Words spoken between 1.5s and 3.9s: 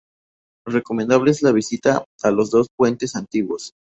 visita a los dos puentes antiguos.